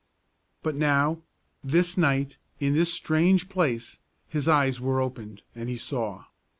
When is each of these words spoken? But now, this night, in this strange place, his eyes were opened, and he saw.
But 0.63 0.73
now, 0.73 1.21
this 1.63 1.95
night, 1.95 2.39
in 2.59 2.73
this 2.73 2.91
strange 2.91 3.49
place, 3.49 3.99
his 4.27 4.47
eyes 4.47 4.81
were 4.81 4.99
opened, 4.99 5.43
and 5.53 5.69
he 5.69 5.77
saw. 5.77 6.23